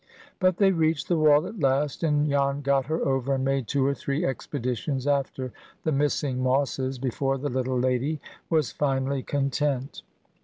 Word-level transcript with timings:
But 0.39 0.57
they 0.57 0.71
reached 0.71 1.09
the 1.09 1.15
wall 1.19 1.45
at 1.45 1.59
last, 1.59 2.01
and 2.01 2.27
Jan 2.27 2.61
got 2.61 2.87
her 2.87 3.05
over, 3.05 3.35
and 3.35 3.45
made 3.45 3.67
two 3.67 3.85
or 3.85 3.93
three 3.93 4.25
expeditions 4.25 5.05
after 5.05 5.53
the 5.83 5.91
missing 5.91 6.41
mosses, 6.41 6.97
before 6.97 7.37
the 7.37 7.49
little 7.49 7.77
lady 7.77 8.19
was 8.49 8.71
finally 8.71 9.21
content. 9.21 10.01